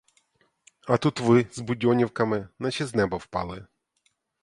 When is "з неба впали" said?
2.85-3.67